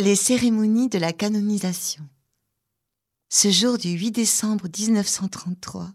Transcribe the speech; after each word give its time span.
Les 0.00 0.14
cérémonies 0.14 0.88
de 0.88 0.98
la 1.00 1.12
canonisation. 1.12 2.08
Ce 3.30 3.50
jour 3.50 3.78
du 3.78 3.88
8 3.88 4.12
décembre 4.12 4.68
1933, 4.68 5.90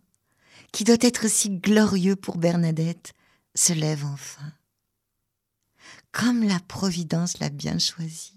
qui 0.74 0.84
doit 0.84 0.98
être 1.00 1.30
si 1.30 1.50
glorieux 1.50 2.18
pour 2.18 2.38
Bernadette, 2.38 3.14
se 3.56 3.72
lève 3.72 4.04
enfin. 4.04 4.52
Comme 6.12 6.44
la 6.44 6.60
Providence 6.60 7.40
l'a 7.40 7.48
bien 7.48 7.80
choisi. 7.80 8.34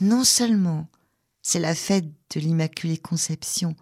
Non 0.00 0.24
seulement 0.24 0.88
c'est 1.42 1.60
la 1.60 1.74
fête 1.74 2.08
de 2.34 2.40
l'Immaculée 2.40 2.96
Conception 2.96 3.76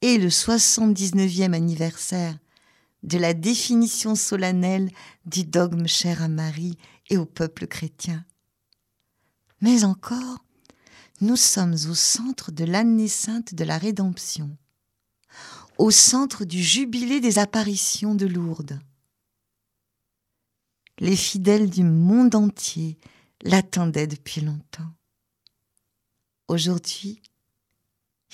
et 0.00 0.16
le 0.16 0.28
79e 0.28 1.52
anniversaire 1.52 2.38
de 3.02 3.18
la 3.18 3.34
définition 3.34 4.14
solennelle 4.14 4.90
du 5.26 5.44
dogme 5.44 5.86
cher 5.86 6.22
à 6.22 6.28
Marie 6.28 6.78
et 7.10 7.18
au 7.18 7.26
peuple 7.26 7.66
chrétien, 7.66 8.24
mais 9.62 9.84
encore, 9.84 10.44
nous 11.20 11.36
sommes 11.36 11.76
au 11.88 11.94
centre 11.94 12.50
de 12.50 12.64
l'année 12.64 13.08
sainte 13.08 13.54
de 13.54 13.62
la 13.62 13.78
Rédemption, 13.78 14.58
au 15.78 15.92
centre 15.92 16.44
du 16.44 16.60
jubilé 16.60 17.20
des 17.20 17.38
apparitions 17.38 18.16
de 18.16 18.26
Lourdes. 18.26 18.80
Les 20.98 21.16
fidèles 21.16 21.70
du 21.70 21.84
monde 21.84 22.34
entier 22.34 22.98
l'attendaient 23.42 24.08
depuis 24.08 24.40
longtemps. 24.40 24.92
Aujourd'hui, 26.48 27.22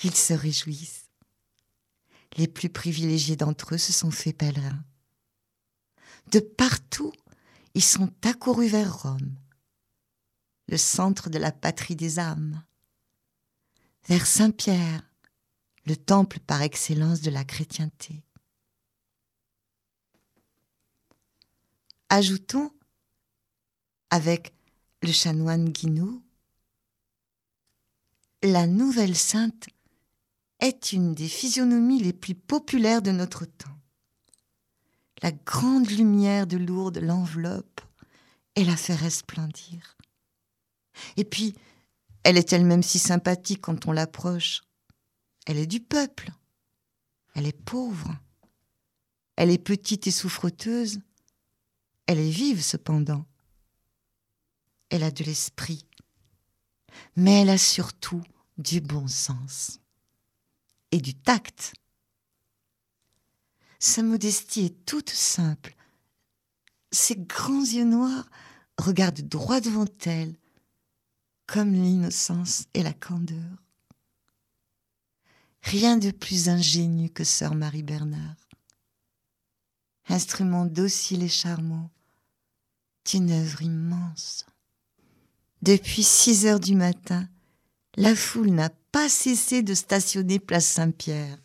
ils 0.03 0.15
se 0.15 0.33
réjouissent. 0.33 1.09
Les 2.37 2.47
plus 2.47 2.69
privilégiés 2.69 3.35
d'entre 3.35 3.75
eux 3.75 3.79
se 3.79 3.93
sont 3.93 4.11
faits 4.11 4.37
pèlerins. 4.37 4.83
De 6.31 6.39
partout, 6.39 7.13
ils 7.75 7.83
sont 7.83 8.11
accourus 8.23 8.67
vers 8.67 9.03
Rome 9.03 9.35
le 10.69 10.77
centre 10.77 11.31
de 11.31 11.39
la 11.39 11.51
patrie 11.51 11.95
des 11.95 12.19
âmes, 12.19 12.63
vers 14.07 14.27
Saint-Pierre, 14.27 15.01
le 15.85 15.95
temple 15.95 16.39
par 16.39 16.61
excellence 16.61 17.21
de 17.21 17.31
la 17.31 17.43
chrétienté. 17.43 18.23
Ajoutons, 22.09 22.71
avec 24.11 24.53
le 25.01 25.11
chanoine 25.11 25.69
Guinaud, 25.69 26.21
la 28.43 28.67
nouvelle 28.67 29.15
sainte 29.15 29.69
est 30.59 30.91
une 30.91 31.15
des 31.15 31.27
physionomies 31.27 32.01
les 32.01 32.13
plus 32.13 32.35
populaires 32.35 33.01
de 33.01 33.11
notre 33.11 33.45
temps. 33.45 33.77
La 35.23 35.31
grande 35.31 35.89
lumière 35.89 36.45
de 36.45 36.57
Lourdes 36.57 36.99
l'enveloppe 36.99 37.81
et 38.55 38.63
la 38.63 38.77
fait 38.77 38.95
resplendir. 38.95 39.98
Et 41.17 41.23
puis, 41.23 41.55
elle 42.23 42.37
est 42.37 42.53
elle-même 42.53 42.83
si 42.83 42.99
sympathique 42.99 43.61
quand 43.61 43.87
on 43.87 43.91
l'approche. 43.91 44.61
Elle 45.45 45.57
est 45.57 45.67
du 45.67 45.79
peuple. 45.79 46.31
Elle 47.33 47.47
est 47.47 47.59
pauvre. 47.63 48.15
Elle 49.35 49.51
est 49.51 49.57
petite 49.57 50.07
et 50.07 50.11
souffreteuse. 50.11 50.99
Elle 52.07 52.19
est 52.19 52.29
vive 52.29 52.61
cependant. 52.61 53.25
Elle 54.89 55.03
a 55.03 55.11
de 55.11 55.23
l'esprit. 55.23 55.85
Mais 57.15 57.41
elle 57.41 57.49
a 57.49 57.57
surtout 57.57 58.23
du 58.57 58.81
bon 58.81 59.07
sens 59.07 59.79
et 60.91 60.99
du 60.99 61.13
tact. 61.13 61.73
Sa 63.79 64.03
modestie 64.03 64.65
est 64.65 64.85
toute 64.85 65.09
simple. 65.09 65.75
Ses 66.91 67.15
grands 67.15 67.63
yeux 67.63 67.85
noirs 67.85 68.29
regardent 68.77 69.21
droit 69.21 69.61
devant 69.61 69.85
elle, 70.05 70.35
comme 71.51 71.73
l'innocence 71.73 72.65
et 72.75 72.83
la 72.83 72.93
candeur. 72.93 73.63
Rien 75.63 75.97
de 75.97 76.11
plus 76.11 76.47
ingénu 76.47 77.09
que 77.09 77.23
sœur 77.23 77.55
Marie 77.55 77.83
Bernard. 77.83 78.35
Instrument 80.07 80.65
docile 80.65 81.23
et 81.23 81.29
charmant 81.29 81.89
d'une 83.05 83.31
œuvre 83.31 83.63
immense. 83.63 84.45
Depuis 85.61 86.03
six 86.03 86.45
heures 86.45 86.59
du 86.59 86.75
matin, 86.75 87.27
la 87.95 88.15
foule 88.15 88.51
n'a 88.51 88.69
pas 88.91 89.09
cessé 89.09 89.63
de 89.63 89.73
stationner 89.73 90.39
place 90.39 90.65
Saint-Pierre, 90.65 91.37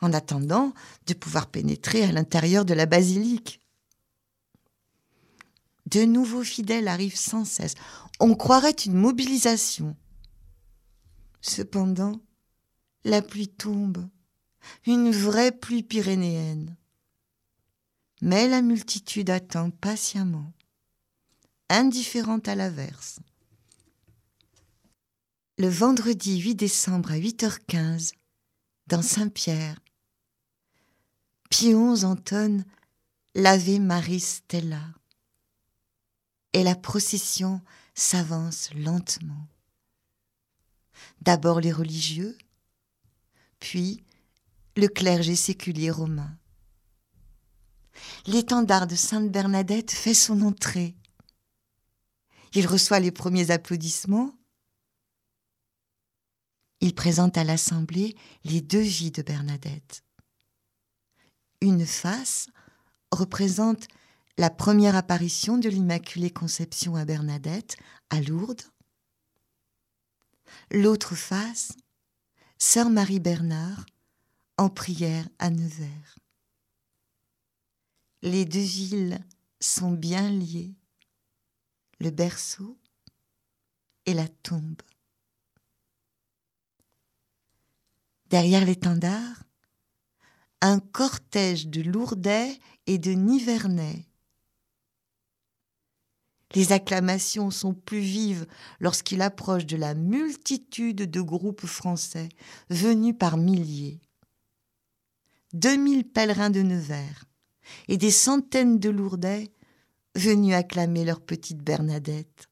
en 0.00 0.12
attendant 0.12 0.74
de 1.06 1.14
pouvoir 1.14 1.46
pénétrer 1.46 2.02
à 2.02 2.12
l'intérieur 2.12 2.64
de 2.64 2.74
la 2.74 2.86
basilique. 2.86 3.60
De 5.86 6.04
nouveaux 6.04 6.44
fidèles 6.44 6.88
arrivent 6.88 7.16
sans 7.16 7.44
cesse. 7.44 7.74
On 8.20 8.34
croirait 8.34 8.70
une 8.70 8.94
mobilisation. 8.94 9.96
Cependant, 11.40 12.20
la 13.04 13.22
pluie 13.22 13.48
tombe, 13.48 14.06
une 14.86 15.10
vraie 15.10 15.52
pluie 15.52 15.82
pyrénéenne. 15.82 16.76
Mais 18.20 18.46
la 18.46 18.60
multitude 18.60 19.30
attend 19.30 19.70
patiemment, 19.70 20.52
indifférente 21.70 22.46
à 22.46 22.54
l'averse. 22.54 23.20
Le 25.56 25.68
vendredi 25.68 26.40
8 26.40 26.54
décembre 26.56 27.12
à 27.12 27.18
8h15, 27.18 28.12
dans 28.86 29.02
Saint-Pierre, 29.02 29.80
Pions 31.48 32.04
entonne 32.04 32.64
l'Ave 33.34 33.80
Marie 33.80 34.20
Stella 34.20 34.82
et 36.52 36.62
la 36.62 36.74
procession 36.74 37.60
s'avance 37.94 38.72
lentement. 38.74 39.46
D'abord 41.22 41.60
les 41.60 41.72
religieux, 41.72 42.36
puis 43.58 44.04
le 44.76 44.88
clergé 44.88 45.36
séculier 45.36 45.90
romain. 45.90 46.36
L'étendard 48.26 48.86
de 48.86 48.94
Sainte 48.94 49.30
Bernadette 49.30 49.90
fait 49.90 50.14
son 50.14 50.42
entrée. 50.42 50.96
Il 52.54 52.66
reçoit 52.66 53.00
les 53.00 53.10
premiers 53.10 53.50
applaudissements. 53.50 54.32
Il 56.80 56.94
présente 56.94 57.36
à 57.36 57.44
l'Assemblée 57.44 58.16
les 58.44 58.60
deux 58.60 58.80
vies 58.80 59.10
de 59.10 59.22
Bernadette. 59.22 60.02
Une 61.60 61.84
face 61.84 62.46
représente 63.12 63.86
la 64.38 64.50
première 64.50 64.96
apparition 64.96 65.58
de 65.58 65.68
l'Immaculée 65.68 66.30
Conception 66.30 66.96
à 66.96 67.04
Bernadette, 67.04 67.76
à 68.10 68.20
Lourdes. 68.20 68.62
L'autre 70.70 71.14
face, 71.14 71.72
Sœur 72.58 72.90
Marie 72.90 73.20
Bernard, 73.20 73.86
en 74.56 74.68
prière 74.68 75.28
à 75.38 75.50
Nevers. 75.50 76.18
Les 78.22 78.44
deux 78.44 78.60
villes 78.60 79.24
sont 79.60 79.92
bien 79.92 80.28
liées, 80.30 80.74
le 82.00 82.10
berceau 82.10 82.78
et 84.06 84.14
la 84.14 84.28
tombe. 84.28 84.82
Derrière 88.26 88.64
l'étendard, 88.64 89.42
un 90.60 90.78
cortège 90.78 91.68
de 91.68 91.80
Lourdais 91.80 92.58
et 92.86 92.98
de 92.98 93.12
Nivernais 93.12 94.09
les 96.54 96.72
acclamations 96.72 97.50
sont 97.50 97.74
plus 97.74 98.00
vives 98.00 98.46
lorsqu'il 98.80 99.22
approche 99.22 99.66
de 99.66 99.76
la 99.76 99.94
multitude 99.94 101.10
de 101.10 101.20
groupes 101.20 101.66
français 101.66 102.28
venus 102.68 103.14
par 103.18 103.36
milliers. 103.36 104.00
Deux 105.52 105.76
mille 105.76 106.04
pèlerins 106.04 106.50
de 106.50 106.62
Nevers 106.62 107.24
et 107.88 107.96
des 107.96 108.10
centaines 108.10 108.78
de 108.78 108.90
Lourdais 108.90 109.52
venus 110.16 110.54
acclamer 110.54 111.04
leur 111.04 111.20
petite 111.20 111.58
Bernadette. 111.58 112.48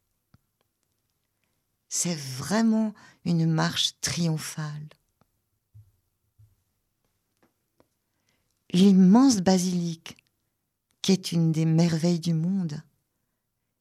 C'est 1.89 2.17
vraiment 2.17 2.95
une 3.25 3.47
marche 3.47 3.93
triomphale. 4.01 4.89
L'immense 8.73 9.39
basilique, 9.39 10.17
qui 11.01 11.13
est 11.13 11.33
une 11.33 11.53
des 11.53 11.65
merveilles 11.65 12.21
du 12.21 12.35
monde, 12.35 12.83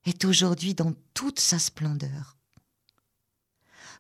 est 0.10 0.26
aujourd'hui 0.26 0.74
dans 0.74 0.94
toute 1.14 1.40
sa 1.40 1.60
splendeur. 1.60 2.38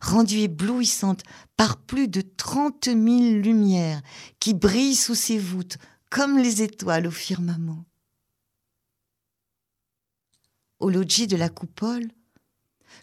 Rendue 0.02 0.40
éblouissante 0.40 1.24
par 1.56 1.78
plus 1.78 2.08
de 2.08 2.22
trente 2.22 2.88
mille 2.88 3.42
lumières 3.42 4.02
qui 4.40 4.54
brillent 4.54 4.96
sous 4.96 5.16
ses 5.16 5.40
voûtes 5.40 5.78
comme 6.10 6.38
les 6.38 6.62
étoiles 6.62 7.08
au 7.08 7.12
firmament. 7.12 7.86
Au 10.80 10.90
logis 10.90 11.26
de 11.26 11.36
la 11.36 11.50
coupole 11.50 12.12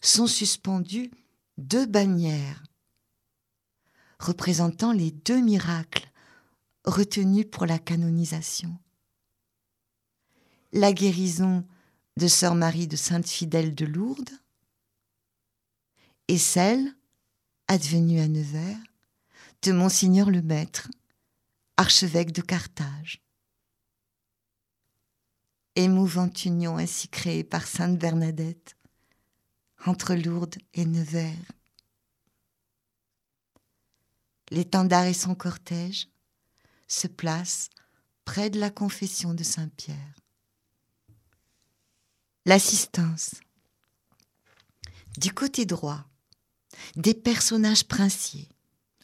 sont 0.01 0.29
suspendues 0.29 1.11
deux 1.59 1.87
bannières 1.87 2.63
représentant 4.19 4.93
les 4.93 5.11
deux 5.11 5.41
miracles 5.41 6.11
retenus 6.85 7.47
pour 7.51 7.67
la 7.67 7.79
canonisation. 7.79 8.79
La 10.73 10.93
guérison 10.93 11.67
de 12.17 12.29
Sœur 12.29 12.55
Marie 12.55 12.87
de 12.87 12.97
Sainte-Fidèle 12.97 13.75
de 13.75 13.87
Lourdes 13.87 14.31
et 16.29 16.39
celle, 16.39 16.95
advenue 17.69 18.21
à 18.21 18.29
Nevers, 18.29 18.79
de 19.63 19.73
Monseigneur 19.73 20.31
le 20.31 20.43
Maître, 20.43 20.91
archevêque 21.77 22.33
de 22.33 22.41
Carthage. 22.41 23.21
Émouvante 25.77 26.45
union 26.45 26.79
ainsi 26.79 27.09
créée 27.09 27.43
par 27.43 27.67
Sainte 27.67 27.99
Bernadette 27.99 28.77
entre 29.87 30.15
Lourdes 30.15 30.57
et 30.73 30.87
Nevers. 30.87 31.53
L'étendard 34.51 35.07
et 35.07 35.15
son 35.15 35.35
cortège 35.35 36.09
se 36.87 37.09
placent 37.09 37.71
près 38.25 38.51
de 38.51 38.61
la 38.61 38.71
confession 38.71 39.35
de 39.35 39.43
Saint-Pierre. 39.43 40.24
L'assistance. 42.47 43.37
Du 45.17 45.33
côté 45.33 45.65
droit, 45.65 46.05
des 46.95 47.15
personnages 47.15 47.85
princiers, 47.85 48.51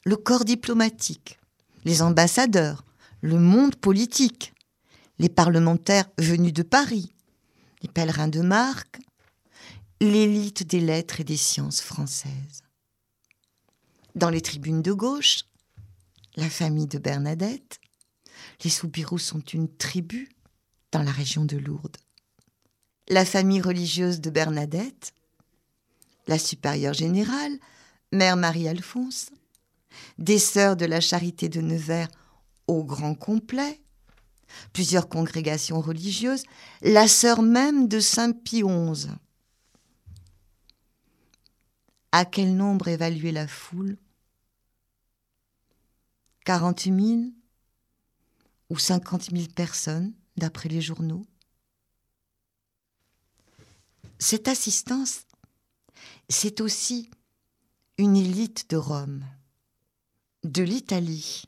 le 0.04 0.16
corps 0.16 0.44
diplomatique, 0.44 1.38
les 1.87 2.02
ambassadeurs, 2.02 2.84
le 3.22 3.38
monde 3.38 3.76
politique, 3.76 4.52
les 5.19 5.31
parlementaires 5.31 6.10
venus 6.19 6.52
de 6.52 6.62
Paris, 6.62 7.14
les 7.81 7.88
pèlerins 7.88 8.28
de 8.28 8.42
marque, 8.42 8.98
l'élite 10.02 10.64
des 10.64 10.81
lettres 10.81 11.20
et 11.20 11.25
des 11.25 11.38
sciences 11.38 11.81
françaises. 11.81 12.62
Dans 14.14 14.28
les 14.28 14.42
tribunes 14.42 14.82
de 14.82 14.92
gauche, 14.92 15.44
la 16.37 16.50
famille 16.50 16.88
de 16.88 16.98
Bernadette, 16.98 17.81
les 18.64 18.70
Soubirous 18.70 19.19
sont 19.19 19.40
une 19.40 19.75
tribu 19.75 20.28
dans 20.92 21.02
la 21.02 21.12
région 21.12 21.46
de 21.46 21.56
Lourdes. 21.56 21.96
La 23.11 23.25
famille 23.25 23.61
religieuse 23.61 24.21
de 24.21 24.31
Bernadette, 24.31 25.15
la 26.29 26.39
supérieure 26.39 26.95
générale, 26.95 27.59
Mère 28.12 28.37
Marie-Alphonse, 28.37 29.33
des 30.19 30.39
sœurs 30.39 30.77
de 30.77 30.85
la 30.87 31.01
charité 31.01 31.49
de 31.49 31.61
Nevers 31.61 32.07
au 32.69 32.85
grand 32.85 33.17
complet, 33.17 33.81
plusieurs 34.73 35.09
congrégations 35.09 35.81
religieuses, 35.81 36.45
la 36.83 37.09
sœur 37.09 37.43
même 37.43 37.89
de 37.89 37.99
Saint 37.99 38.31
Pie 38.31 38.62
XI. 38.62 39.09
À 42.12 42.25
quel 42.25 42.55
nombre 42.55 42.87
évaluer 42.87 43.33
la 43.33 43.49
foule? 43.49 43.97
48 46.45 47.07
000 47.09 47.21
ou 48.69 48.79
50 48.79 49.33
000 49.33 49.49
personnes, 49.53 50.12
d'après 50.37 50.69
les 50.69 50.81
journaux? 50.81 51.27
Cette 54.22 54.49
assistance, 54.49 55.22
c'est 56.28 56.61
aussi 56.61 57.11
une 57.96 58.17
élite 58.17 58.69
de 58.69 58.76
Rome, 58.76 59.25
de 60.44 60.62
l'Italie, 60.62 61.44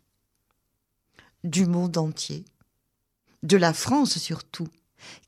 du 1.44 1.66
monde 1.66 1.98
entier, 1.98 2.46
de 3.42 3.58
la 3.58 3.74
France 3.74 4.16
surtout, 4.16 4.68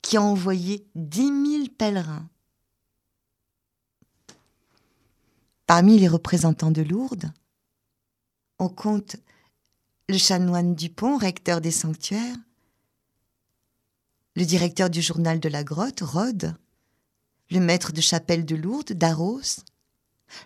qui 0.00 0.16
a 0.16 0.22
envoyé 0.22 0.86
10 0.94 1.58
000 1.58 1.68
pèlerins. 1.76 2.30
Parmi 5.66 5.98
les 5.98 6.08
représentants 6.08 6.70
de 6.70 6.82
Lourdes, 6.82 7.30
on 8.58 8.70
compte 8.70 9.16
le 10.08 10.16
chanoine 10.16 10.74
Dupont, 10.74 11.18
recteur 11.18 11.60
des 11.60 11.70
sanctuaires, 11.70 12.36
le 14.34 14.46
directeur 14.46 14.88
du 14.88 15.02
journal 15.02 15.40
de 15.40 15.48
la 15.50 15.62
grotte, 15.62 16.00
Rode, 16.00 16.56
le 17.50 17.60
maître 17.60 17.92
de 17.92 18.00
chapelle 18.00 18.44
de 18.44 18.56
Lourdes, 18.56 18.92
Darros, 18.92 19.62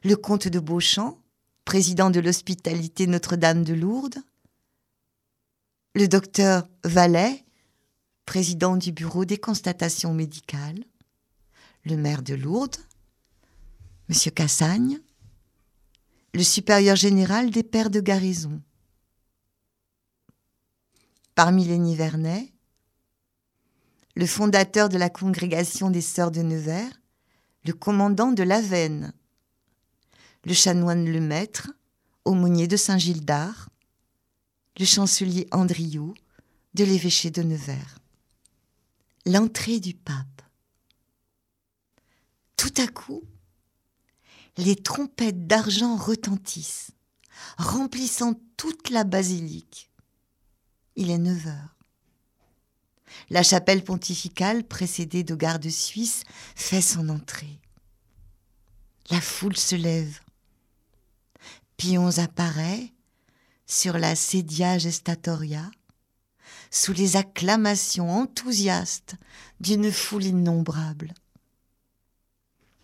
le 0.04 0.16
comte 0.16 0.48
de 0.48 0.58
Beauchamp, 0.58 1.18
président 1.64 2.10
de 2.10 2.20
l'hospitalité 2.20 3.06
Notre-Dame 3.06 3.64
de 3.64 3.74
Lourdes, 3.74 4.18
le 5.94 6.08
docteur 6.08 6.68
Vallet, 6.84 7.44
président 8.24 8.76
du 8.76 8.92
bureau 8.92 9.24
des 9.24 9.38
constatations 9.38 10.14
médicales, 10.14 10.84
le 11.84 11.96
maire 11.96 12.22
de 12.22 12.34
Lourdes, 12.34 12.76
M. 14.08 14.32
Cassagne, 14.32 15.00
le 16.34 16.42
supérieur 16.42 16.96
général 16.96 17.50
des 17.50 17.62
pères 17.62 17.90
de 17.90 18.00
garnison, 18.00 18.60
Parmi 21.34 21.64
les 21.64 21.78
Nivernais, 21.78 22.52
le 24.18 24.26
fondateur 24.26 24.88
de 24.88 24.98
la 24.98 25.10
congrégation 25.10 25.92
des 25.92 26.00
Sœurs 26.00 26.32
de 26.32 26.42
Nevers, 26.42 26.90
le 27.64 27.72
commandant 27.72 28.32
de 28.32 28.42
l'Avenne, 28.42 29.12
le 30.44 30.54
chanoine 30.54 31.08
Le 31.08 31.20
Maître, 31.20 31.70
aumônier 32.24 32.66
de 32.66 32.76
Saint-Gildard, 32.76 33.68
le 34.76 34.84
chancelier 34.84 35.46
Andriot 35.52 36.14
de 36.74 36.82
l'évêché 36.82 37.30
de 37.30 37.44
Nevers. 37.44 38.00
L'entrée 39.24 39.78
du 39.78 39.94
pape. 39.94 40.42
Tout 42.56 42.74
à 42.78 42.88
coup, 42.88 43.22
les 44.56 44.74
trompettes 44.74 45.46
d'argent 45.46 45.94
retentissent, 45.96 46.90
remplissant 47.56 48.34
toute 48.56 48.90
la 48.90 49.04
basilique 49.04 49.88
il 50.96 51.12
est 51.12 51.18
9 51.18 51.46
heures. 51.46 51.77
La 53.31 53.43
chapelle 53.43 53.84
pontificale, 53.84 54.64
précédée 54.64 55.25
de 55.25 55.34
gardes 55.34 55.69
suisses, 55.69 56.25
fait 56.55 56.81
son 56.81 57.08
entrée. 57.08 57.58
La 59.10 59.20
foule 59.20 59.56
se 59.56 59.76
lève. 59.76 60.20
Pions 61.76 62.19
apparaît 62.19 62.93
sur 63.66 63.99
la 63.99 64.16
sedia 64.16 64.78
gestatoria, 64.78 65.70
sous 66.70 66.93
les 66.93 67.16
acclamations 67.16 68.10
enthousiastes 68.10 69.14
d'une 69.61 69.93
foule 69.93 70.25
innombrable. 70.25 71.14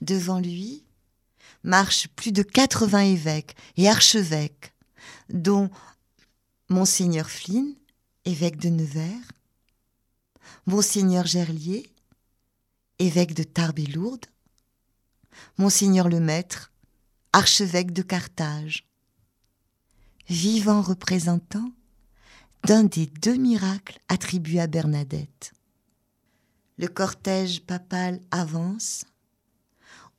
Devant 0.01 0.41
lui 0.41 0.85
marchent 1.63 2.09
plus 2.09 2.33
de 2.33 2.43
80 2.43 3.01
évêques 3.01 3.57
et 3.77 3.89
archevêques, 3.89 4.75
dont 5.31 5.71
Monseigneur 6.69 7.31
Flynn, 7.31 7.75
évêque 8.25 8.59
de 8.59 8.69
Nevers, 8.69 9.33
Monseigneur 10.67 11.27
Gerlier, 11.27 11.93
évêque 12.99 13.35
de 13.35 13.43
Tarbes 13.43 13.81
et 13.81 13.87
Lourdes, 13.87 14.25
Monseigneur 15.59 16.09
le 16.09 16.21
Maître, 16.21 16.73
archevêque 17.35 17.93
de 17.93 18.01
Carthage, 18.01 18.89
vivant 20.27 20.81
représentant 20.81 21.71
d'un 22.63 22.85
des 22.85 23.05
deux 23.05 23.37
miracles 23.37 23.99
attribués 24.09 24.61
à 24.61 24.67
Bernadette. 24.67 25.53
Le 26.79 26.89
cortège 26.89 27.61
papal 27.61 28.23
avance 28.31 29.05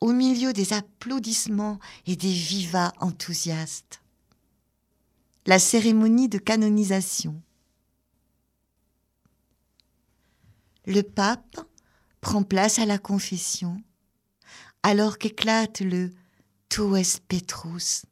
au 0.00 0.12
milieu 0.12 0.52
des 0.52 0.74
applaudissements 0.74 1.80
et 2.06 2.14
des 2.14 2.32
vivas 2.32 2.92
enthousiastes. 3.00 4.00
La 5.46 5.58
cérémonie 5.58 6.28
de 6.28 6.38
canonisation 6.38 7.42
le 10.86 11.02
pape 11.02 11.60
prend 12.20 12.42
place 12.42 12.78
à 12.78 12.86
la 12.86 12.98
confession, 12.98 13.82
alors 14.82 15.18
qu'éclate 15.18 15.80
le 15.80 16.12
Tues 16.68 17.20
Petrus. 17.28 18.06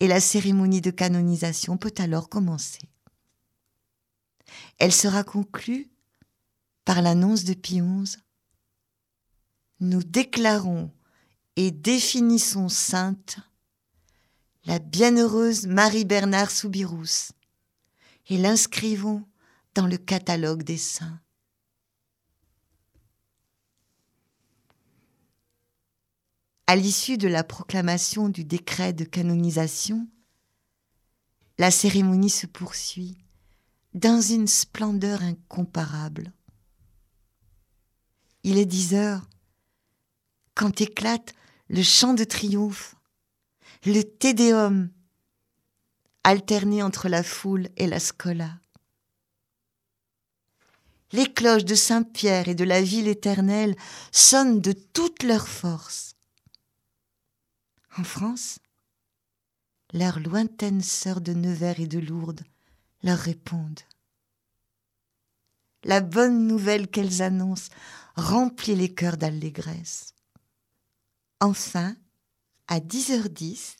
Et 0.00 0.08
la 0.08 0.20
cérémonie 0.20 0.80
de 0.80 0.90
canonisation 0.90 1.76
peut 1.76 1.94
alors 1.98 2.28
commencer. 2.28 2.80
Elle 4.78 4.92
sera 4.92 5.24
conclue 5.24 5.88
par 6.84 7.02
l'annonce 7.02 7.44
de 7.44 7.54
Pie 7.54 7.80
Nous 9.80 10.02
déclarons 10.02 10.90
et 11.56 11.70
définissons 11.70 12.68
sainte 12.68 13.38
la 14.66 14.78
bienheureuse 14.78 15.66
Marie-Bernard 15.66 16.50
Soubirous 16.50 17.32
et 18.28 18.38
l'inscrivons 18.38 19.24
dans 19.74 19.86
le 19.86 19.96
catalogue 19.96 20.62
des 20.62 20.78
saints. 20.78 21.20
À 26.66 26.76
l'issue 26.76 27.18
de 27.18 27.28
la 27.28 27.44
proclamation 27.44 28.28
du 28.28 28.44
décret 28.44 28.92
de 28.92 29.04
canonisation, 29.04 30.08
la 31.58 31.70
cérémonie 31.70 32.30
se 32.30 32.46
poursuit 32.46 33.18
dans 33.92 34.20
une 34.20 34.48
splendeur 34.48 35.22
incomparable. 35.22 36.32
Il 38.42 38.58
est 38.58 38.66
dix 38.66 38.94
heures 38.94 39.28
quand 40.54 40.80
éclate 40.80 41.34
le 41.68 41.82
chant 41.82 42.14
de 42.14 42.24
triomphe, 42.24 42.94
le 43.84 44.02
Tédéum, 44.02 44.90
alterné 46.22 46.82
entre 46.82 47.08
la 47.08 47.22
foule 47.22 47.68
et 47.76 47.86
la 47.86 48.00
scola 48.00 48.58
les 51.14 51.32
cloches 51.32 51.64
de 51.64 51.76
Saint-Pierre 51.76 52.48
et 52.48 52.56
de 52.56 52.64
la 52.64 52.82
ville 52.82 53.06
éternelle 53.06 53.76
sonnent 54.10 54.60
de 54.60 54.72
toute 54.72 55.22
leur 55.22 55.46
force. 55.46 56.16
En 57.96 58.02
France, 58.02 58.58
leurs 59.92 60.18
lointaines 60.18 60.82
sœurs 60.82 61.20
de 61.20 61.32
Nevers 61.32 61.78
et 61.78 61.86
de 61.86 62.00
Lourdes 62.00 62.42
leur 63.04 63.16
répondent. 63.16 63.86
La 65.84 66.00
bonne 66.00 66.48
nouvelle 66.48 66.88
qu'elles 66.88 67.22
annoncent 67.22 67.70
remplit 68.16 68.74
les 68.74 68.92
cœurs 68.92 69.16
d'allégresse. 69.16 70.14
Enfin, 71.38 71.94
à 72.66 72.80
10h10, 72.80 73.76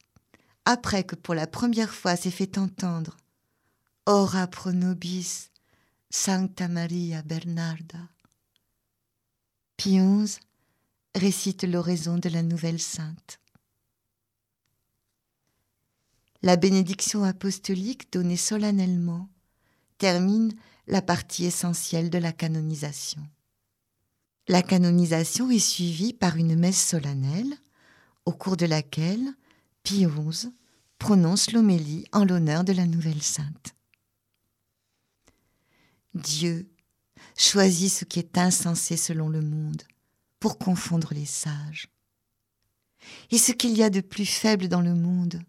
après 0.67 1.03
que 1.03 1.17
pour 1.17 1.35
la 1.35 1.49
première 1.49 1.93
fois 1.93 2.15
s'est 2.15 2.31
fait 2.31 2.59
entendre 2.59 3.17
Ora 4.07 4.47
pro 4.47 4.71
nobis 4.71 5.51
Sancta 6.17 6.69
Maria 6.69 7.23
Bernarda, 7.23 7.99
Pie 9.77 9.99
XI 9.99 10.39
récite 11.17 11.65
l'oraison 11.65 12.19
de 12.19 12.29
la 12.29 12.45
nouvelle 12.45 12.81
sainte. 12.81 13.41
La 16.41 16.55
bénédiction 16.55 17.25
apostolique 17.25 18.13
donnée 18.13 18.37
solennellement 18.37 19.29
termine 19.99 20.55
la 20.87 21.03
partie 21.03 21.47
essentielle 21.47 22.11
de 22.11 22.19
la 22.19 22.33
canonisation. 22.33 23.27
La 24.47 24.63
canonisation 24.63 25.51
est 25.51 25.59
suivie 25.59 26.13
par 26.13 26.37
une 26.37 26.55
messe 26.55 26.91
solennelle 26.91 27.57
au 28.25 28.31
cours 28.31 28.57
de 28.57 28.67
laquelle 28.67 29.35
Pie 29.83 30.07
XI 30.07 30.55
prononce 30.99 31.51
l'homélie 31.51 32.07
en 32.13 32.25
l'honneur 32.25 32.63
de 32.63 32.73
la 32.73 32.87
nouvelle 32.87 33.23
sainte. 33.23 33.75
Dieu 36.15 36.71
choisit 37.37 37.93
ce 37.93 38.05
qui 38.05 38.19
est 38.19 38.39
insensé 38.39 38.97
selon 38.97 39.29
le 39.29 39.41
monde 39.41 39.83
pour 40.41 40.59
confondre 40.59 41.13
les 41.13 41.27
sages, 41.27 41.89
et 43.31 43.39
ce 43.39 43.53
qu'il 43.53 43.77
y 43.77 43.83
a 43.83 43.91
de 43.91 44.01
plus 44.01 44.27
faible 44.27 44.69
dans 44.69 44.81
le 44.81 44.95
monde 44.95 45.43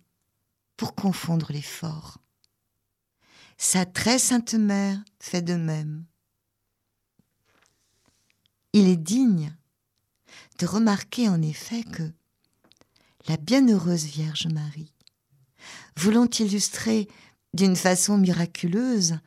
pour 0.78 0.96
confondre 0.96 1.52
les 1.52 1.62
forts. 1.62 2.18
Sa 3.58 3.86
très 3.86 4.20
sainte 4.20 4.54
mère 4.54 5.02
fait 5.20 5.42
de 5.42 5.56
même. 5.56 6.06
Il 8.74 8.88
est 8.88 8.98
digne 8.98 9.56
de 10.60 10.66
remarquer 10.66 11.30
en 11.30 11.42
effet 11.42 11.84
que 11.84 12.12
la 13.28 13.38
bienheureuse 13.38 14.06
Vierge 14.06 14.48
Marie, 14.48 14.94
voulant 15.98 16.30
illustrer 16.40 17.08
d'une 17.54 17.76
façon 17.76 18.18
miraculeuse 18.18 19.20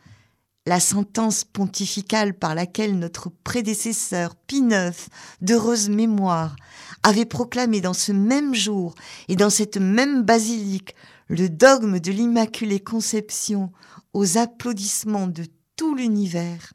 la 0.69 0.81
sentence 0.81 1.45
pontificale 1.45 2.35
par 2.35 2.55
laquelle 2.55 2.99
notre 2.99 3.31
prédécesseur 3.31 4.37
Pie 4.37 4.59
IX, 4.59 4.93
d'heureuse 5.41 5.89
mémoire, 5.89 6.57
avait 7.03 7.25
proclamé 7.25 7.81
dans 7.81 7.95
ce 7.95 8.13
même 8.13 8.55
jour 8.55 8.95
et 9.29 9.37
dans 9.37 9.49
cette 9.49 9.79
même 9.79 10.23
basilique 10.25 10.95
le 11.29 11.49
dogme 11.49 12.01
de 12.01 12.13
l'Immaculée 12.13 12.81
Conception 12.81 13.73
aux 14.13 14.37
applaudissements 14.37 15.27
de 15.27 15.47
tout 15.77 15.95
l'univers. 15.95 16.75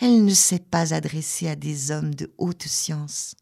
Elle 0.00 0.24
ne 0.24 0.34
s'est 0.34 0.58
pas 0.58 0.94
adressée 0.94 1.48
à 1.48 1.56
des 1.56 1.90
hommes 1.90 2.14
de 2.14 2.32
haute 2.38 2.66
science, 2.66 3.34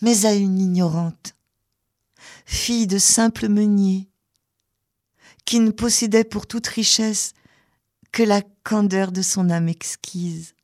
mais 0.00 0.26
à 0.26 0.34
une 0.34 0.60
ignorante, 0.60 1.34
fille 2.44 2.86
de 2.86 2.98
simple 2.98 3.48
meunier, 3.48 4.08
qui 5.46 5.60
ne 5.60 5.70
possédait 5.70 6.24
pour 6.24 6.46
toute 6.46 6.66
richesse 6.66 7.32
que 8.12 8.22
la 8.22 8.42
candeur 8.64 9.12
de 9.12 9.22
son 9.22 9.48
âme 9.48 9.68
exquise. 9.68 10.54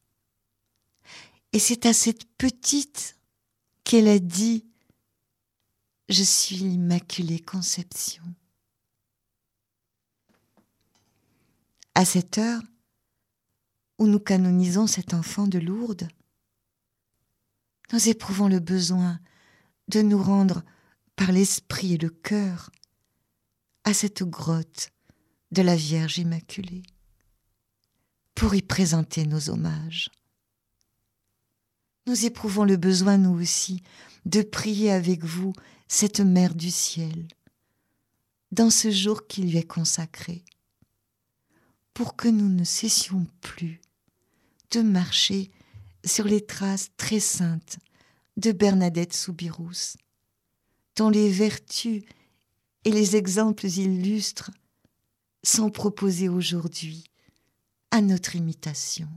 Et 1.53 1.59
c'est 1.59 1.87
à 1.87 1.93
cette 1.93 2.27
petite 2.37 3.19
qu'elle 3.85 4.09
a 4.09 4.19
dit 4.19 4.67
Je 6.09 6.23
suis 6.23 6.57
l'Immaculée 6.57 7.41
Conception. 7.41 8.25
À 11.95 12.05
cette 12.05 12.39
heure 12.39 12.63
où 13.99 14.07
nous 14.07 14.19
canonisons 14.19 14.87
cet 14.87 15.15
enfant 15.15 15.47
de 15.47 15.59
Lourdes, 15.59 16.09
nous 17.93 18.09
éprouvons 18.09 18.49
le 18.49 18.59
besoin 18.59 19.21
de 19.89 20.01
nous 20.01 20.21
rendre 20.21 20.65
par 21.15 21.31
l'esprit 21.31 21.95
et 21.95 21.99
le 21.99 22.09
cœur 22.09 22.71
à 23.85 23.95
cette 23.95 24.23
grotte 24.23 24.91
de 25.51 25.63
la 25.63 25.77
Vierge 25.77 26.19
Immaculée 26.19 26.83
pour 28.35 28.55
y 28.55 28.63
présenter 28.63 29.27
nos 29.27 29.51
hommages. 29.51 30.11
Nous 32.07 32.25
éprouvons 32.25 32.65
le 32.65 32.77
besoin, 32.77 33.19
nous 33.19 33.41
aussi, 33.41 33.83
de 34.25 34.43
prier 34.43 34.91
avec 34.91 35.25
vous 35.25 35.53
cette 35.89 36.21
Mère 36.21 36.55
du 36.55 36.71
ciel 36.71 37.29
dans 38.51 38.71
ce 38.71 38.91
jour 38.91 39.27
qui 39.27 39.43
lui 39.43 39.57
est 39.57 39.67
consacré, 39.67 40.45
pour 41.95 42.17
que 42.17 42.29
nous 42.29 42.49
ne 42.49 42.65
cessions 42.65 43.27
plus 43.41 43.81
de 44.71 44.83
marcher 44.83 45.51
sur 46.05 46.25
les 46.25 46.45
traces 46.45 46.91
très 46.97 47.21
saintes 47.21 47.79
de 48.37 48.53
Bernadette 48.53 49.15
Soubirous, 49.15 49.97
dont 50.97 51.09
les 51.09 51.31
vertus 51.31 52.03
et 52.85 52.91
les 52.91 53.17
exemples 53.17 53.67
illustres 53.67 54.51
sont 55.45 55.71
proposés 55.71 56.29
aujourd'hui 56.29 57.05
à 57.91 58.01
notre 58.01 58.37
imitation. 58.37 59.09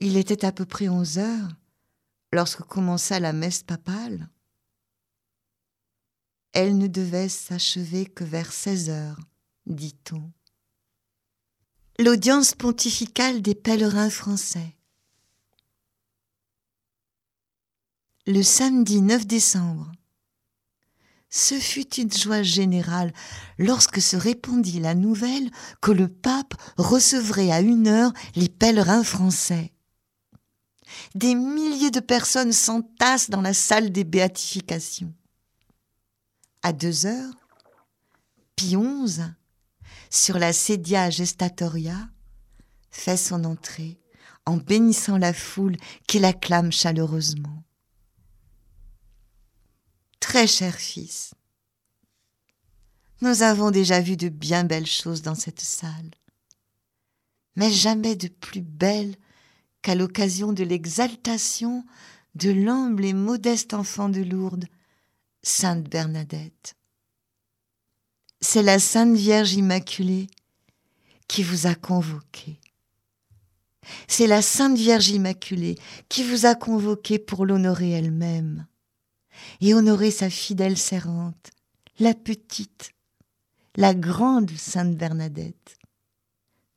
Il 0.00 0.16
était 0.16 0.44
à 0.44 0.52
peu 0.52 0.66
près 0.66 0.88
onze 0.88 1.18
heures 1.18 1.48
lorsque 2.32 2.62
commença 2.62 3.20
la 3.20 3.32
messe 3.32 3.62
papale. 3.62 4.28
Elle 6.52 6.76
ne 6.76 6.86
devait 6.86 7.28
s'achever 7.28 8.06
que 8.06 8.22
vers 8.22 8.52
seize 8.52 8.90
heures, 8.90 9.18
dit-on. 9.66 10.30
L'audience 11.98 12.54
pontificale 12.54 13.40
des 13.40 13.54
pèlerins 13.54 14.10
français. 14.10 14.76
Le 18.26 18.42
samedi 18.42 19.02
9 19.02 19.26
décembre, 19.26 19.92
ce 21.28 21.56
fut 21.56 21.96
une 21.96 22.10
joie 22.10 22.42
générale 22.42 23.12
lorsque 23.58 24.00
se 24.00 24.16
répandit 24.16 24.80
la 24.80 24.94
nouvelle 24.94 25.50
que 25.82 25.90
le 25.90 26.08
pape 26.08 26.54
recevrait 26.78 27.50
à 27.50 27.60
une 27.60 27.86
heure 27.86 28.14
les 28.34 28.48
pèlerins 28.48 29.04
français. 29.04 29.74
Des 31.14 31.34
milliers 31.34 31.90
de 31.90 32.00
personnes 32.00 32.54
s'entassent 32.54 33.28
dans 33.28 33.42
la 33.42 33.52
salle 33.52 33.92
des 33.92 34.04
béatifications. 34.04 35.12
À 36.62 36.72
deux 36.72 37.04
heures, 37.04 37.34
Pie 38.56 38.74
XI, 38.74 39.20
sur 40.08 40.38
la 40.38 40.54
sedia 40.54 41.10
gestatoria, 41.10 42.08
fait 42.90 43.18
son 43.18 43.44
entrée 43.44 44.00
en 44.46 44.56
bénissant 44.56 45.18
la 45.18 45.34
foule 45.34 45.76
qui 46.06 46.20
l'acclame 46.20 46.72
chaleureusement. 46.72 47.64
Très 50.24 50.46
cher 50.46 50.74
fils, 50.74 51.34
nous 53.20 53.42
avons 53.42 53.70
déjà 53.70 54.00
vu 54.00 54.16
de 54.16 54.30
bien 54.30 54.64
belles 54.64 54.86
choses 54.86 55.20
dans 55.20 55.34
cette 55.34 55.60
salle, 55.60 56.10
mais 57.56 57.70
jamais 57.70 58.16
de 58.16 58.28
plus 58.28 58.62
belles 58.62 59.16
qu'à 59.82 59.94
l'occasion 59.94 60.54
de 60.54 60.64
l'exaltation 60.64 61.84
de 62.36 62.50
l'humble 62.50 63.04
et 63.04 63.12
modeste 63.12 63.74
enfant 63.74 64.08
de 64.08 64.22
Lourdes, 64.22 64.64
Sainte 65.42 65.90
Bernadette. 65.90 66.74
C'est 68.40 68.62
la 68.62 68.78
Sainte 68.78 69.14
Vierge 69.14 69.52
Immaculée 69.52 70.28
qui 71.28 71.42
vous 71.42 71.66
a 71.66 71.74
convoqué. 71.74 72.58
C'est 74.08 74.26
la 74.26 74.40
Sainte 74.40 74.78
Vierge 74.78 75.10
Immaculée 75.10 75.76
qui 76.08 76.24
vous 76.24 76.46
a 76.46 76.54
convoqué 76.54 77.18
pour 77.18 77.44
l'honorer 77.44 77.90
elle-même 77.90 78.66
et 79.60 79.74
honorer 79.74 80.10
sa 80.10 80.30
fidèle 80.30 80.78
servante, 80.78 81.50
la 81.98 82.14
petite, 82.14 82.92
la 83.76 83.94
grande 83.94 84.50
Sainte 84.50 84.96
Bernadette, 84.96 85.78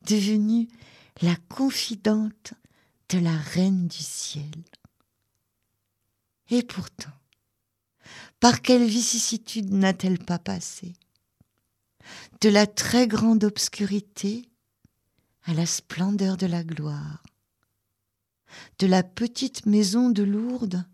devenue 0.06 0.68
la 1.22 1.36
confidente 1.48 2.54
de 3.08 3.18
la 3.18 3.36
Reine 3.36 3.88
du 3.88 3.98
ciel. 3.98 4.50
Et 6.50 6.62
pourtant, 6.62 7.12
par 8.40 8.62
quelle 8.62 8.86
vicissitude 8.86 9.72
n'a-t-elle 9.72 10.18
pas 10.18 10.38
passé 10.38 10.94
De 12.40 12.48
la 12.48 12.66
très 12.66 13.06
grande 13.06 13.44
obscurité 13.44 14.48
à 15.44 15.54
la 15.54 15.66
splendeur 15.66 16.36
de 16.36 16.46
la 16.46 16.62
gloire, 16.62 17.22
de 18.78 18.86
la 18.86 19.02
petite 19.02 19.66
maison 19.66 20.10
de 20.10 20.22
Lourdes 20.22 20.84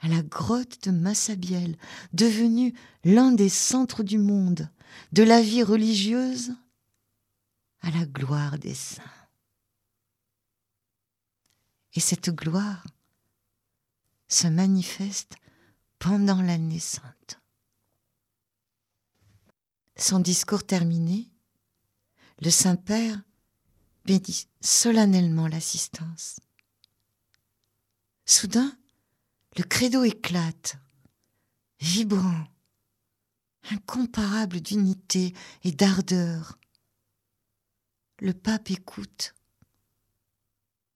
à 0.00 0.08
la 0.08 0.22
grotte 0.22 0.84
de 0.84 0.90
Massabielle, 0.90 1.76
devenue 2.12 2.74
l'un 3.04 3.32
des 3.32 3.48
centres 3.48 4.02
du 4.02 4.18
monde, 4.18 4.70
de 5.12 5.22
la 5.22 5.42
vie 5.42 5.62
religieuse 5.62 6.52
à 7.80 7.90
la 7.90 8.06
gloire 8.06 8.58
des 8.58 8.74
saints. 8.74 9.02
Et 11.94 12.00
cette 12.00 12.30
gloire 12.30 12.86
se 14.28 14.46
manifeste 14.46 15.36
pendant 15.98 16.42
l'année 16.42 16.78
sainte. 16.78 17.40
Son 19.96 20.20
discours 20.20 20.64
terminé, 20.64 21.28
le 22.40 22.50
Saint-Père 22.50 23.20
bénit 24.04 24.46
solennellement 24.60 25.48
l'assistance. 25.48 26.38
Soudain, 28.26 28.78
le 29.58 29.64
credo 29.64 30.04
éclate, 30.04 30.76
vibrant, 31.80 32.46
incomparable 33.70 34.60
d'unité 34.60 35.34
et 35.64 35.72
d'ardeur. 35.72 36.58
Le 38.20 38.32
pape 38.32 38.70
écoute, 38.70 39.34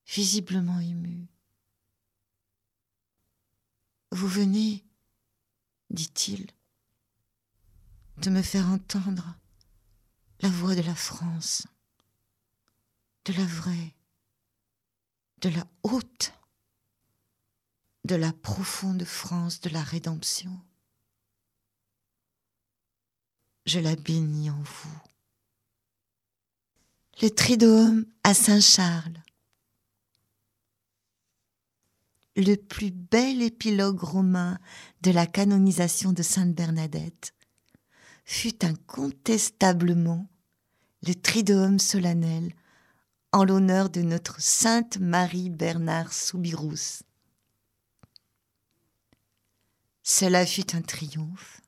visiblement 0.06 0.78
ému. 0.78 1.26
Vous 4.12 4.28
venez, 4.28 4.84
dit-il, 5.90 6.46
de 8.18 8.30
me 8.30 8.42
faire 8.42 8.68
entendre 8.68 9.36
la 10.40 10.48
voix 10.48 10.76
de 10.76 10.82
la 10.82 10.94
France, 10.94 11.66
de 13.24 13.32
la 13.32 13.44
vraie, 13.44 13.96
de 15.38 15.48
la 15.48 15.66
haute, 15.82 16.32
de 18.04 18.14
la 18.16 18.32
profonde 18.32 19.04
France 19.04 19.60
de 19.60 19.70
la 19.70 19.82
rédemption. 19.82 20.58
Je 23.64 23.78
la 23.78 23.94
bénis 23.94 24.50
en 24.50 24.60
vous. 24.60 25.02
Le 27.20 27.28
Triduum 27.28 28.04
à 28.24 28.34
Saint-Charles. 28.34 29.22
Le 32.34 32.56
plus 32.56 32.90
bel 32.90 33.42
épilogue 33.42 34.00
romain 34.00 34.58
de 35.02 35.10
la 35.10 35.26
canonisation 35.26 36.12
de 36.12 36.22
Sainte 36.22 36.54
Bernadette 36.54 37.34
fut 38.24 38.64
incontestablement 38.64 40.28
le 41.06 41.14
Triduum 41.14 41.78
solennel 41.78 42.54
en 43.32 43.44
l'honneur 43.44 43.90
de 43.90 44.02
notre 44.02 44.40
Sainte 44.40 44.98
Marie 44.98 45.50
Bernard 45.50 46.12
Soubirous. 46.12 47.02
Cela 50.02 50.46
fut 50.46 50.74
un 50.74 50.82
triomphe. 50.82 51.60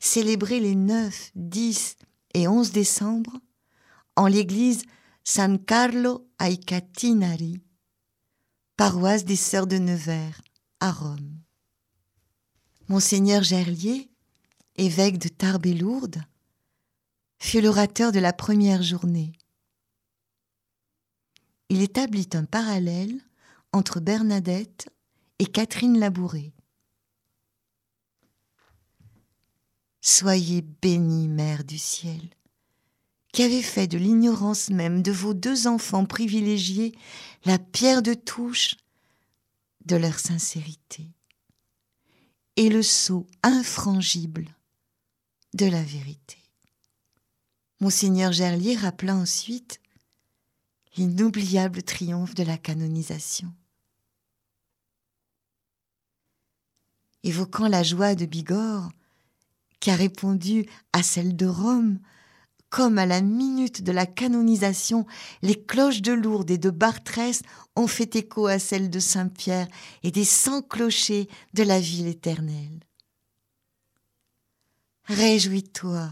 Célébré 0.00 0.60
les 0.60 0.74
9, 0.74 1.32
10 1.34 1.96
et 2.34 2.48
11 2.48 2.72
décembre 2.72 3.32
en 4.16 4.26
l'église 4.26 4.84
San 5.24 5.62
Carlo 5.62 6.30
ai 6.40 6.56
Catinari, 6.56 7.60
paroisse 8.76 9.24
des 9.24 9.36
Sœurs 9.36 9.66
de 9.66 9.78
Nevers, 9.78 10.40
à 10.80 10.92
Rome. 10.92 11.40
Monseigneur 12.88 13.42
Gerlier, 13.42 14.10
évêque 14.76 15.18
de 15.18 15.28
Tarbes 15.28 15.66
et 15.66 15.74
Lourdes, 15.74 16.22
fut 17.38 17.60
l'orateur 17.60 18.12
de 18.12 18.18
la 18.18 18.32
première 18.32 18.82
journée. 18.82 19.32
Il 21.68 21.82
établit 21.82 22.28
un 22.34 22.44
parallèle 22.44 23.20
entre 23.72 24.00
Bernadette 24.00 24.88
et 25.38 25.46
Catherine 25.46 25.98
Labouré. 25.98 26.52
Soyez 30.00 30.62
bénie, 30.62 31.28
Mère 31.28 31.64
du 31.64 31.78
ciel, 31.78 32.20
qui 33.32 33.42
avez 33.42 33.62
fait 33.62 33.86
de 33.86 33.98
l'ignorance 33.98 34.70
même 34.70 35.02
de 35.02 35.12
vos 35.12 35.34
deux 35.34 35.66
enfants 35.66 36.06
privilégiés 36.06 36.96
la 37.44 37.58
pierre 37.58 38.02
de 38.02 38.14
touche 38.14 38.76
de 39.84 39.96
leur 39.96 40.18
sincérité 40.18 41.08
et 42.56 42.68
le 42.68 42.82
sceau 42.82 43.26
infrangible 43.42 44.46
de 45.54 45.66
la 45.66 45.82
vérité. 45.82 46.38
Monseigneur 47.80 48.32
Gerlier 48.32 48.74
rappela 48.74 49.14
ensuite 49.14 49.80
l'inoubliable 50.96 51.82
triomphe 51.82 52.34
de 52.34 52.42
la 52.42 52.56
canonisation. 52.56 53.52
Évoquant 57.26 57.66
la 57.66 57.82
joie 57.82 58.14
de 58.14 58.24
Bigorre, 58.24 58.88
qui 59.80 59.90
a 59.90 59.96
répondu 59.96 60.64
à 60.92 61.02
celle 61.02 61.34
de 61.34 61.46
Rome, 61.46 61.98
comme 62.68 62.98
à 62.98 63.04
la 63.04 63.20
minute 63.20 63.82
de 63.82 63.90
la 63.90 64.06
canonisation, 64.06 65.06
les 65.42 65.60
cloches 65.60 66.02
de 66.02 66.12
Lourdes 66.12 66.52
et 66.52 66.56
de 66.56 66.70
Bartrès 66.70 67.42
ont 67.74 67.88
fait 67.88 68.14
écho 68.14 68.46
à 68.46 68.60
celles 68.60 68.90
de 68.90 69.00
Saint-Pierre 69.00 69.66
et 70.04 70.12
des 70.12 70.24
cent 70.24 70.62
clochers 70.62 71.28
de 71.52 71.64
la 71.64 71.80
ville 71.80 72.06
éternelle. 72.06 72.78
Réjouis-toi, 75.06 76.08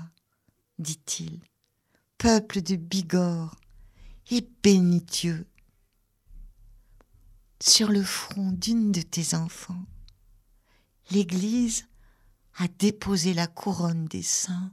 dit-il, 0.81 1.39
peuple 2.19 2.61
de 2.61 2.75
Bigorre, 2.75 3.55
et 4.33 4.45
bénis 4.65 5.03
Dieu. 5.03 5.47
Sur 7.63 7.93
le 7.93 8.03
front 8.03 8.51
d'une 8.51 8.91
de 8.91 9.03
tes 9.03 9.37
enfants, 9.37 9.85
l'Église 11.15 11.87
a 12.57 12.67
déposé 12.67 13.35
la 13.35 13.47
couronne 13.47 14.07
des 14.07 14.23
saints. 14.23 14.73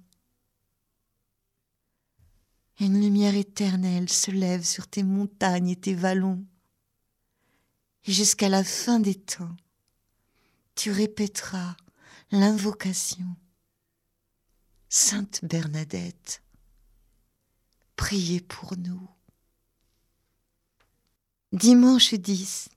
Une 2.79 2.99
lumière 2.99 3.35
éternelle 3.35 4.09
se 4.09 4.31
lève 4.31 4.63
sur 4.63 4.87
tes 4.87 5.03
montagnes 5.03 5.69
et 5.69 5.75
tes 5.75 5.93
vallons, 5.93 6.43
et 8.05 8.11
jusqu'à 8.11 8.49
la 8.49 8.63
fin 8.63 8.99
des 8.99 9.13
temps, 9.13 9.55
tu 10.73 10.89
répéteras 10.89 11.77
l'invocation. 12.31 13.35
Sainte 14.89 15.45
Bernadette, 15.45 16.41
priez 17.95 18.41
pour 18.41 18.75
nous. 18.77 19.07
Dimanche 21.53 22.15
10, 22.15 22.69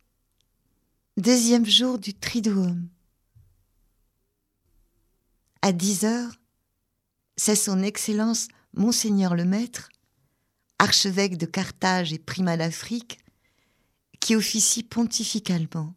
deuxième 1.17 1.65
jour 1.65 1.99
du 1.99 2.13
Triduum. 2.13 2.91
À 5.67 5.73
10 5.73 6.05
heures, 6.05 6.33
c'est 7.39 7.57
son 7.57 7.83
Excellence 7.83 8.49
Monseigneur 8.75 9.35
le 9.35 9.47
Maître, 9.47 9.89
archevêque 10.79 11.39
de 11.39 11.47
Carthage 11.47 12.13
et 12.13 12.19
primat 12.19 12.59
d'Afrique, 12.59 13.19
qui 14.21 14.37
officie 14.37 14.83
pontificalement. 14.83 15.95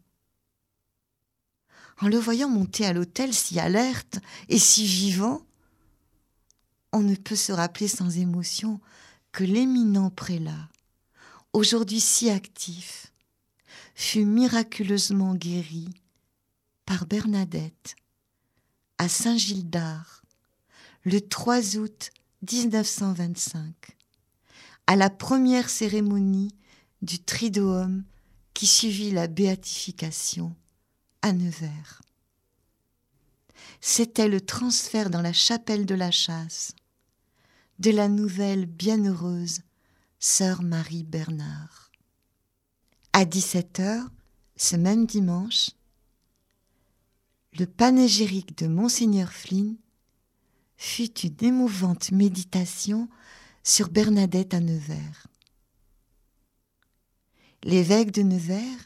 En 1.99 2.07
le 2.07 2.17
voyant 2.17 2.47
monter 2.47 2.85
à 2.85 2.93
l'autel 2.93 3.33
si 3.33 3.59
alerte 3.59 4.19
et 4.47 4.57
si 4.57 4.85
vivant, 4.85 5.41
on 6.93 7.01
ne 7.01 7.15
peut 7.15 7.35
se 7.35 7.51
rappeler 7.51 7.89
sans 7.89 8.17
émotion 8.19 8.79
que 9.33 9.43
l'éminent 9.43 10.11
prélat, 10.11 10.69
aujourd'hui 11.51 11.99
si 11.99 12.29
actif, 12.29 13.11
fut 13.95 14.23
miraculeusement 14.23 15.35
guéri 15.35 15.89
par 16.85 17.05
Bernadette 17.05 17.97
à 18.97 19.09
Saint-Gildard 19.09 20.23
le 21.03 21.21
3 21.21 21.77
août 21.77 22.11
1925, 22.51 23.73
à 24.87 24.95
la 24.95 25.09
première 25.09 25.69
cérémonie 25.69 26.53
du 27.01 27.19
Triduum 27.19 28.03
qui 28.53 28.67
suivit 28.67 29.11
la 29.11 29.27
béatification 29.27 30.55
à 31.21 31.31
Nevers. 31.31 32.01
C'était 33.81 34.27
le 34.27 34.41
transfert 34.41 35.09
dans 35.09 35.21
la 35.21 35.33
chapelle 35.33 35.85
de 35.85 35.95
la 35.95 36.11
chasse 36.11 36.73
de 37.79 37.91
la 37.91 38.07
nouvelle 38.07 38.65
bienheureuse 38.65 39.61
Sœur 40.19 40.63
Marie 40.63 41.03
Bernard. 41.03 41.91
À 43.13 43.23
17h, 43.23 44.07
ce 44.55 44.75
même 44.75 45.05
dimanche, 45.05 45.69
le 47.53 47.65
panégyrique 47.65 48.57
de 48.57 48.67
Monseigneur 48.67 49.31
Flynn 49.31 49.77
fut 50.77 51.19
une 51.21 51.35
émouvante 51.41 52.11
méditation 52.11 53.09
sur 53.63 53.89
Bernadette 53.89 54.53
à 54.53 54.59
Nevers. 54.59 55.27
L'évêque 57.63 58.11
de 58.11 58.21
Nevers 58.21 58.85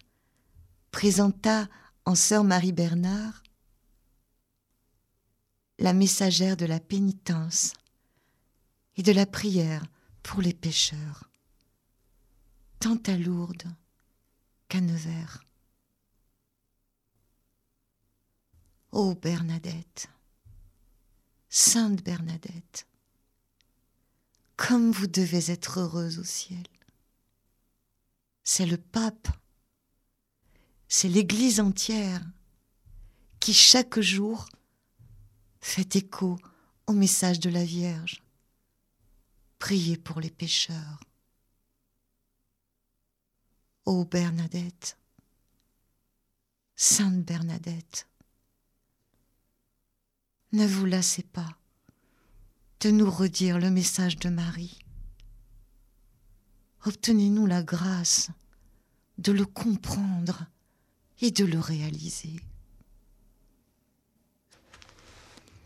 présenta 0.91 1.67
en 2.05 2.15
sœur 2.15 2.43
Marie 2.43 2.71
Bernard 2.71 3.43
la 5.81 5.93
messagère 5.93 6.57
de 6.57 6.65
la 6.65 6.79
pénitence 6.79 7.73
et 8.97 9.03
de 9.03 9.11
la 9.11 9.25
prière 9.25 9.83
pour 10.21 10.41
les 10.41 10.53
pécheurs, 10.53 11.29
tant 12.79 12.97
à 13.07 13.17
Lourdes 13.17 13.67
qu'à 14.67 14.79
Nevers. 14.79 15.43
Ô 18.91 19.15
Bernadette, 19.15 20.09
Sainte 21.47 22.03
Bernadette, 22.03 22.87
comme 24.57 24.91
vous 24.91 25.07
devez 25.07 25.49
être 25.49 25.79
heureuse 25.79 26.19
au 26.19 26.25
ciel. 26.25 26.67
c'est 28.43 28.65
le 28.65 28.77
pape, 28.77 29.29
c'est 30.89 31.07
l'Église 31.07 31.61
entière 31.61 32.21
qui 33.39 33.53
chaque 33.53 33.99
jour 34.01 34.49
fait 35.61 35.95
écho 35.95 36.37
au 36.85 36.91
message 36.91 37.39
de 37.39 37.49
la 37.49 37.63
Vierge. 37.63 38.21
Priez 39.57 39.95
pour 39.95 40.19
les 40.19 40.29
pécheurs. 40.29 40.99
Ô 43.85 44.03
Bernadette, 44.03 44.97
Sainte 46.75 47.23
Bernadette, 47.23 48.07
ne 50.53 50.67
vous 50.67 50.85
lassez 50.85 51.23
pas 51.23 51.57
de 52.81 52.91
nous 52.91 53.09
redire 53.09 53.59
le 53.59 53.69
message 53.69 54.17
de 54.17 54.29
Marie. 54.29 54.79
Obtenez-nous 56.85 57.45
la 57.45 57.61
grâce 57.61 58.29
de 59.19 59.31
le 59.31 59.45
comprendre 59.45 60.47
et 61.21 61.31
de 61.31 61.45
le 61.45 61.59
réaliser. 61.59 62.41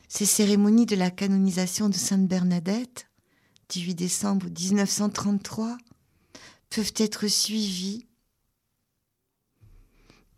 Ces 0.09 0.25
cérémonies 0.25 0.85
de 0.85 0.95
la 0.95 1.09
canonisation 1.09 1.89
de 1.89 1.95
Sainte 1.95 2.27
Bernadette, 2.27 3.07
18 3.69 3.95
décembre 3.95 4.47
1933, 4.47 5.77
peuvent 6.69 6.93
être 6.97 7.27
suivies 7.27 8.05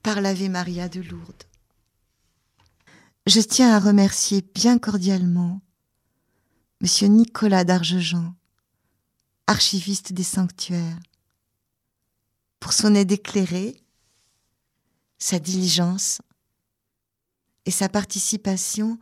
par 0.03 0.21
l'Ave 0.21 0.49
Maria 0.49 0.89
de 0.89 1.01
Lourdes. 1.01 1.46
Je 3.27 3.41
tiens 3.41 3.75
à 3.75 3.79
remercier 3.81 4.41
bien 4.55 4.79
cordialement 4.79 5.59
M. 6.79 7.11
Nicolas 7.11 7.65
d'Argejean, 7.65 8.33
archiviste 9.47 10.13
des 10.13 10.23
sanctuaires, 10.23 10.97
pour 12.61 12.71
son 12.71 12.95
aide 12.95 13.11
éclairée, 13.11 13.83
sa 15.17 15.39
diligence 15.39 16.21
et 17.65 17.71
sa 17.71 17.89
participation 17.89 18.97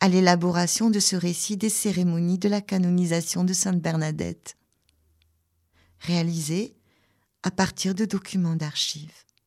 à 0.00 0.08
l'élaboration 0.08 0.90
de 0.90 0.98
ce 0.98 1.14
récit 1.14 1.56
des 1.56 1.70
cérémonies 1.70 2.38
de 2.38 2.48
la 2.48 2.60
canonisation 2.60 3.44
de 3.44 3.52
Sainte 3.52 3.80
Bernadette, 3.80 4.56
réalisé 6.00 6.76
à 7.44 7.52
partir 7.52 7.94
de 7.94 8.06
documents 8.06 8.56
d'archives. 8.56 9.27